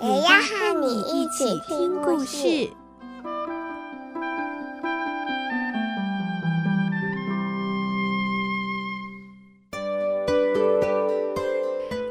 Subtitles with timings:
[0.00, 2.70] 也要和你一起听故事。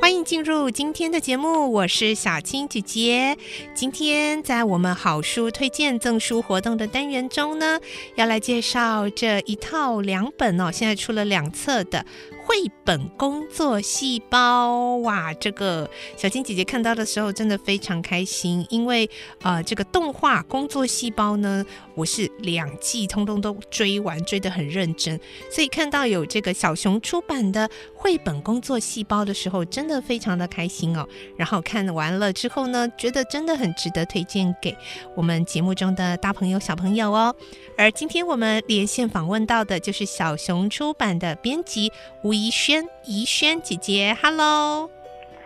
[0.00, 3.36] 欢迎进入今天的节目，我是小青姐姐。
[3.74, 7.78] 今天在我们好书推荐赠书活动的单元中呢，
[8.14, 12.06] 要来介绍这一套两本哦，现在出了两册的。
[12.46, 19.08] 绘本工作细胞，哇，这个小青姐姐看到的时候真的非常开心，因为
[19.40, 21.64] 呃，这个动画工作细胞呢，
[21.94, 25.18] 我是两季通通都追完，追得很认真，
[25.50, 27.70] 所以看到有这个小熊出版的
[28.04, 31.08] 绘本工作细胞的时候，真的非常的开心哦。
[31.38, 34.76] 然后看完了之后呢，觉得真的很值得推荐给
[35.16, 37.34] 我们节目中的大朋友小朋友哦。
[37.78, 41.90] 而今天我们连线访问到的就是小熊出版的编辑
[42.22, 44.12] 吴怡轩，怡轩姐姐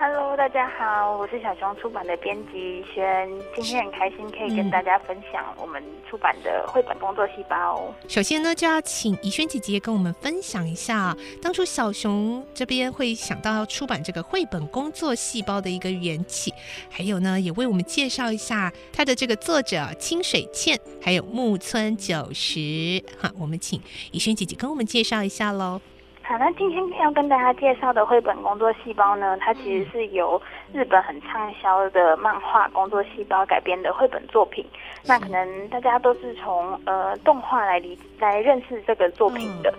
[0.00, 7.92] Hello，大家好，我是小熊出版的编辑轩，今天很开心可以跟大家分享我们出版的绘本工作细胞。
[8.06, 16.54] 首先呢，就要请怡萱姐姐跟我们分享一下，当初小熊这边会想到要出版这个绘本工作细胞的一个缘起，
[16.88, 23.02] 还有呢，也为我们介绍一下它的这个作者清水茜，还有木村久实。
[23.20, 25.80] 哈，我们请怡萱姐姐跟我们介绍一下喽。
[26.28, 30.38] 好，那今天要跟大家介绍的绘本工作细胞呢，它其实是由
[30.74, 34.62] 日本很畅销的漫画工作细胞改编的绘本作品。
[35.06, 39.72] 那可能大家都是从呃动画来理来认识这个作品的。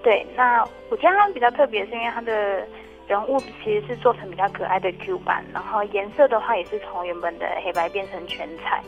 [0.00, 2.64] 对，那我觉得它比较特别，是因为它的
[3.08, 8.80] 人物其实是做成比较可爱的 Q 版，然后颜色的话也是从原本的黑白变成全彩，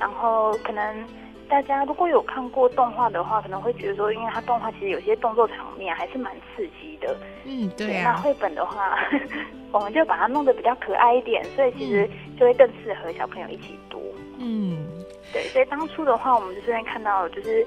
[0.00, 1.06] 然后可能。
[1.50, 7.16] 大家如果有看过动画的话，可能会觉得说，因为它动画其实有些动作场面还是蛮刺激的。
[7.44, 8.12] 嗯，对啊。
[8.12, 8.96] 那绘本的话，
[9.72, 12.08] 我们就把它弄得比较可爱一点，所以其实
[12.38, 14.00] 就会更适合小朋友一起读。
[14.38, 14.86] 嗯，
[15.32, 15.42] 对。
[15.48, 17.66] 所以当初的话，我们就是看到，就是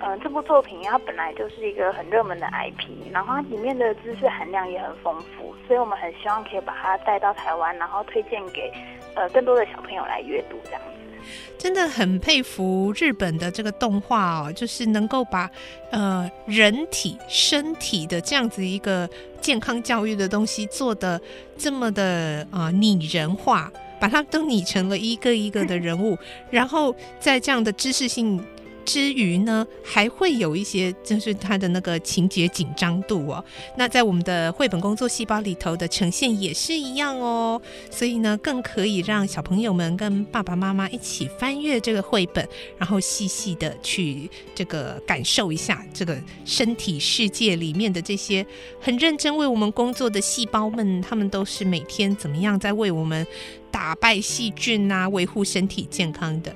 [0.00, 8.72] 嗯、呃，这部作品它本来就是一个很热门的 IP，然后它里面的知识含量也很丰富，所以我们很希望可以把它带到台湾，然后推荐给
[9.14, 11.05] 呃更多的小朋友来阅读这样子。
[11.58, 15.50] 真的很佩服日本的这个动画哦，就是能够把
[15.90, 19.08] 呃人体身体的这样子一个
[19.40, 21.20] 健康教育的东西做的
[21.56, 26.18] 这么的啊、呃、拟人化，把它都拟成了一个一个的人物，
[26.50, 28.42] 然后在这样的知识性。
[28.86, 33.44] 之余呢，还会有一些就是它的那个情节紧张度哦。
[33.76, 37.60] 那在我们的绘本工作细胞里头的呈现也是一样哦。
[37.90, 42.48] 所以呢，更可以让小朋友们跟爸爸妈妈一起翻阅这个绘本，
[42.78, 48.46] 然后细细的去这个感受一下这个身体世界里面的这些
[48.80, 53.26] 很认真为我们工作的细胞们，他们都是每天怎么样在为我们
[53.72, 56.54] 打败细菌啊，维护身体健康的。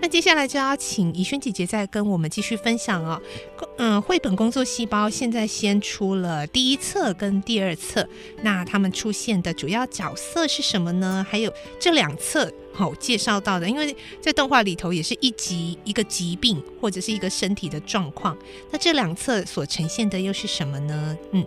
[0.00, 3.20] 那接下来就要请怡萱姐姐再跟我们继续分享哦。
[3.78, 8.06] 嗯，绘本工作细胞现在先出了第一册跟第二册，
[8.42, 11.24] 那他们出现的主要角色是什么呢？
[11.28, 18.36] 还有这两册好、哦、介绍到的，因为在动画里头也是一集一个疾病或者是一个身体的状况，
[18.70, 21.16] 那这两册所呈现的又是什么呢？
[21.30, 21.44] 嗯。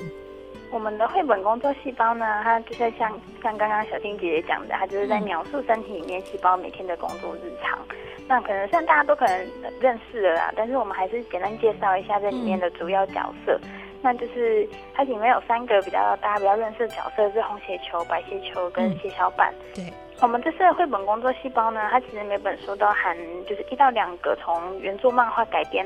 [0.72, 3.10] 我们的绘本工作细胞呢，它就是像
[3.42, 7.80] 像刚刚小青姐姐讲的，它就是在描述身体里面细胞每天的工作日常。
[8.28, 9.48] 那可能像大家都可能
[9.80, 13.60] 认识了啦，但是我们还是简单介绍一下这里面的主要角色。
[14.02, 19.54] 那就是它里面有三个比较大家比较认识的角色，是红血球、白血球跟血小板。
[19.74, 19.84] 对。
[20.22, 23.18] 我们这次的绘本工作细胞呢，它其实每本书都含
[23.48, 25.86] 就是一到两个从原作漫画改编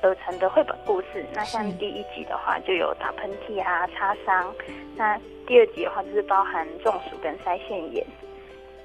[0.00, 1.26] 而成的绘本故事。
[1.34, 4.46] 那像第一集的话，就有打喷嚏啊、擦伤；
[4.94, 8.06] 那第二集的话，就是包含中暑跟腮腺炎。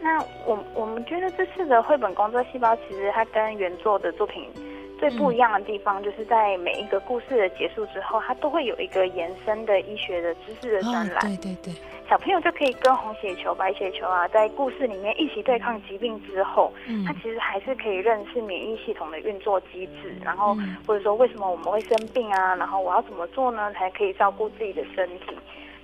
[0.02, 4.50] 那我我们觉得这次的绘本工作细胞，其实它跟原作的作品
[5.00, 11.20] 最不一样的地方，就是在每一个故事的结束之后，它都会有一个延伸的医学的知识的专栏。
[11.22, 11.74] 对对对。
[12.10, 20.58] 小朋友就可以跟红血球、白血球啊，在故事里面一起对抗疾病之后，嗯，他其实还是可以认识免疫系统的运作机制，然后
[20.88, 25.38] 或者说为什么我们会生病啊，然后我要怎么做呢，才可以照顾自己的身体。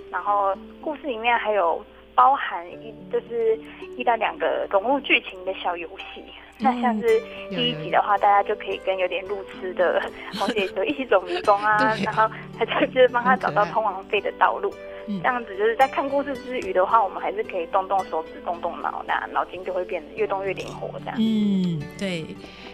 [0.09, 1.79] 然后故事里面还有
[2.15, 3.59] 包含一就是
[3.97, 6.23] 一到两个融入剧情的小游戏。
[6.57, 10.01] 那像是第一集的话，大家就可以跟有点路痴的
[10.39, 14.73] 红姐就一起走迷宫啊， 然后他就就是帮他找到通往废的道路。
[15.07, 20.89] 这样子就是在看故事之余的话，我们还是可以动动手指、动动脑，那脑筋就会变得越动越灵活。
[20.99, 22.25] 这样，嗯，对。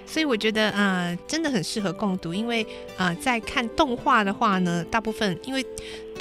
[0.05, 2.65] 所以我觉得，呃，真的很适合共读，因为，
[2.97, 5.65] 呃，在看动画的话呢，大部分因为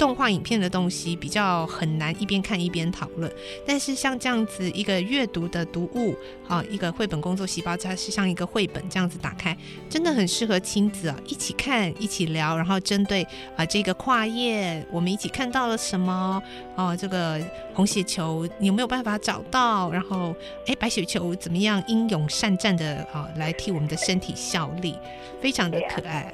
[0.01, 3.31] 动画影片的东西比较很难一边看一边讨论，
[3.67, 6.15] 但是像这样子一个阅读的读物，
[6.47, 9.55] 啊，一个绘本工作细胞，它是像一个绘本这样子打开，
[9.87, 13.21] 真的很适合亲子啊一起看、一起聊，然后针对
[13.55, 16.41] 啊这个跨页，我们一起看到了什么？
[16.75, 17.39] 哦，这个
[17.75, 19.91] 红血球你有没有办法找到？
[19.91, 24.97] 然后，哎，白血球怎么样英勇善战的啊来替我们的身体效力，
[25.39, 26.33] 非常的可爱。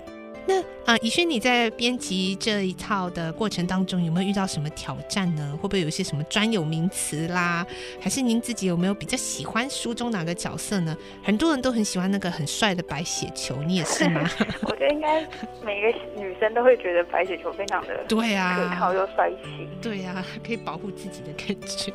[0.87, 5.51] 那啊，怡轩，你在编辑这一套的过程当中，有没有遇到什么挑战呢？
[5.61, 7.67] 会不会有一些什么专有名词啦？
[7.99, 10.95] 还是您自己有没有比较喜欢书中哪个角色呢？
[11.21, 14.21] 很多人都很喜欢那个很帅的白血球，你也是吗？
[14.63, 15.21] 我觉得应该
[15.61, 19.67] 每个女生都会觉得白血球非常的对啊，可靠又帅气。
[19.81, 21.91] 对呀、啊，可以保护自己的感觉。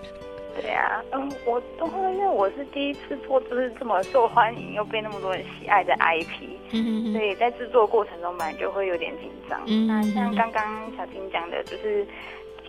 [0.61, 9.61] 对啊，嗯，我都会，因为我是第一次做，就是这么受欢迎又被那么多人喜爱的 IP，嗯，所以在制作过程中本来就会有点紧张。
[9.67, 12.07] 嗯，那像刚刚小金讲的，就是。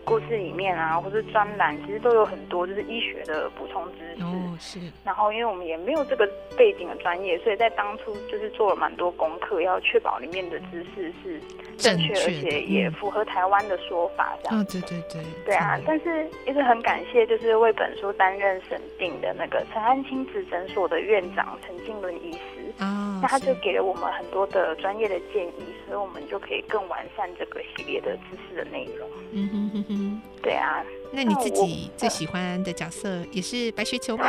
[0.06, 4.24] 故事里面啊，或是专栏，其实都有很多就是医学的补充知识。
[4.24, 4.80] 哦，是。
[5.04, 11.40] 然后，因为我们也没有这个背景的专业，所以在当初就是做了蛮多功课，要确保里面的知识是
[11.78, 14.60] 正确，而且也符合台湾的说法这样。
[14.60, 15.24] 哦，对对对。
[15.46, 22.84] 对啊，但是一直很感谢，就是为本书担任审定的那个陈安亲子诊所的院长陈静伦医师。
[22.84, 23.20] 啊。
[23.22, 29.08] 那他就给了我们很多的专业的建议，所以我们就可以更完善这个系列的知识的内容。
[29.32, 29.86] 嗯哼哼哼。
[29.90, 34.26] 嗯，对啊，那你自己 最喜欢的角色也是白雪球吗？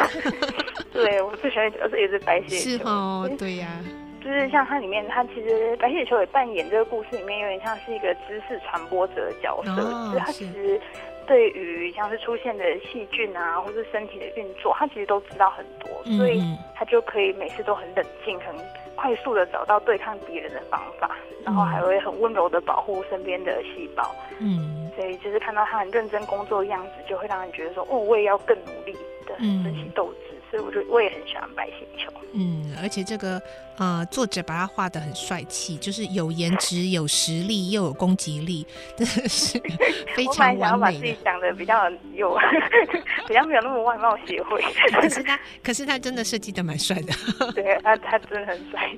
[0.92, 2.70] 对，我最喜欢的角色也是白雪球。
[2.70, 3.84] 是哦，对呀、啊，
[4.22, 10.80] 就是像它里面，它其实白雪球也扮演这个故事里面有点像是一个知识传播者的角色，哦、就是它其实
[11.26, 16.42] 对于像是出现的细菌啊，或是身体的运作，他其实都知道很多，嗯、所以
[16.74, 18.54] 他就可以每次都很冷静、很
[18.94, 24.14] 快速的找到对抗敌人的方法，然后还会很温柔的保护身边的细胞。
[24.40, 24.90] 嗯。
[24.96, 28.92] 所以就是看到他很认真工作的样子，就会让人觉得说，哦，我也要更努力
[29.26, 30.33] 的争取斗志。
[30.54, 30.58] 嗯。
[30.58, 32.12] 所以我就我也很喜欢白血球。
[32.36, 33.40] 嗯，而且这个
[33.76, 38.66] 呃，作者把他画的很帅气，就是有颜值、有实力又有攻击力，
[38.96, 39.56] 真的是
[40.16, 40.58] 非常完美。
[40.58, 42.36] 我想要把自己讲的比较有，
[43.28, 44.60] 比较没有那么外貌协会。
[45.00, 47.12] 可是他，可是他真的设计的蛮帅的。
[47.52, 48.92] 对，他他真的很帅。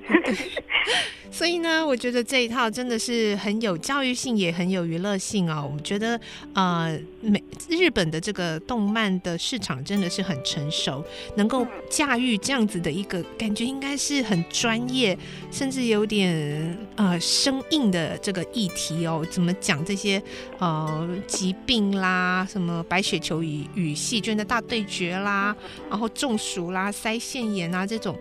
[1.30, 5.70] 所以呢，我觉得这一套真的是很有教育性，也很有娱乐性哦。
[5.74, 6.18] 我觉得
[6.54, 11.04] 呃，美日本的这个动漫的市场真的是很成熟，
[11.36, 15.16] 能够驾驭这样子的一个感觉，应该是很专业，
[15.50, 19.26] 甚至有点呃生硬的这个议题哦。
[19.30, 20.22] 怎么讲这些
[20.58, 25.54] 呃疾病啦，什么白血球与与细菌的大对决啦，
[25.90, 28.16] 然后中暑啦、腮腺炎啊这种，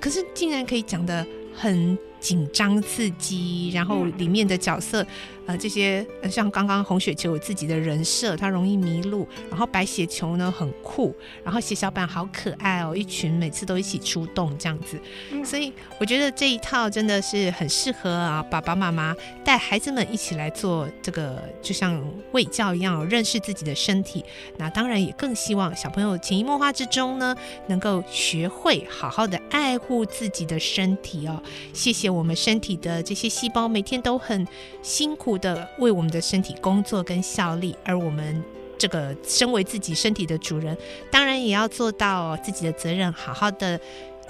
[0.00, 5.06] 可是竟然可以讲的很紧张刺激，然后里面的角色。
[5.50, 9.26] 呃，这些像刚刚红雪球有自己的人设，他容易迷路。
[9.50, 11.12] 然后白血球呢很酷，
[11.42, 15.00] 然后血小板好可爱哦，一群每次都一起出动这样子。
[15.44, 19.14] 所以我觉得这一套真的是很适合啊，爸爸妈妈
[19.44, 24.24] 带孩子们一起来做这个，就像喂教一样，认识自己的身体。
[24.56, 27.34] 那当然也更希望小朋友潜移默化之中呢，
[27.66, 31.42] 能够学会好好的爱护自己的身体哦。
[31.72, 34.46] 谢谢我们身体的这些细胞，每天都很
[34.80, 38.42] 辛苦的为我们的身体工作跟效力，而我们
[38.78, 40.76] 这个身为自己身体的主人，
[41.10, 43.78] 当然也要做到自己的责任，好好的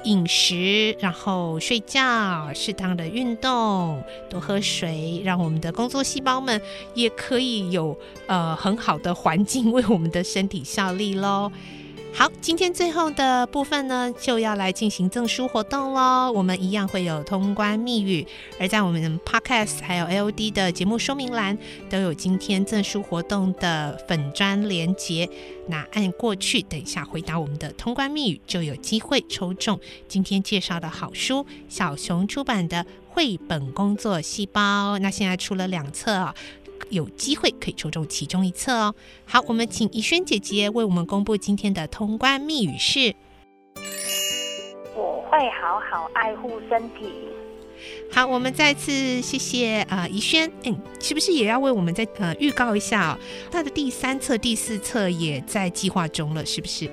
[0.05, 6.59] 饮食，然后睡觉，适当的运动，多喝水，让我们的工作细胞们
[6.95, 11.53] 也可以有呃很好的环境为我们的身体效力喽。
[12.13, 16.31] 好，今天最后的部分呢，就要来进行赠书活动喽。
[16.31, 18.27] 我们一样会有通关密语，
[18.59, 21.57] 而在我们 Podcast 还有 LD 的节目说明栏
[21.89, 25.31] 都有今天赠书活动的粉砖连接。
[25.69, 34.99] 那按过去，等一下回答我们的通关密语，就有机会抽中今天介绍的好书——小熊出版的绘本工作细胞。
[34.99, 36.35] 那现在出了两册啊。
[36.91, 38.95] 有机会可以抽中其中一册哦。
[39.25, 43.15] 好，我们请怡萱姐姐为我们公布今天的通关密语是：
[44.95, 47.11] 我会好好爱护身体。
[48.13, 53.19] 好，我们再次谢谢啊怡萱，嗯，是不是也要为我们再呃预告一下哦？
[53.51, 56.91] 他的第三册、第四册也在计划中了，是不是？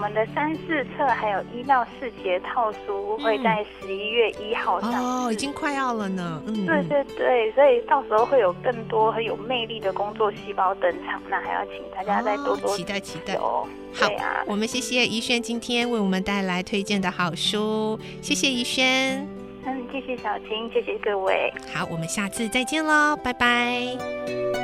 [0.00, 6.42] 我们的三四册还有一到四节套书会在十一月一号上、嗯、哦，已经快要了呢。
[6.46, 13.68] 嗯，对对对，所以到时候会有更多很有魅力的工作细胞登场，那还要请大家再多多、哦、期待期待哦。
[13.92, 19.28] 好啊，我们谢谢怡轩今天为我们带来推荐的好书，谢谢怡轩。
[19.66, 21.52] 嗯，谢谢小青，谢谢各位。
[21.74, 24.59] 好，我们下次再见喽，拜拜。